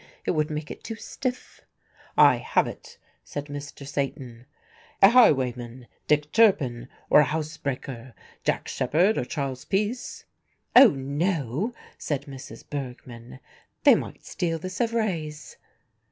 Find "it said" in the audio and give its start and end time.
2.65-3.45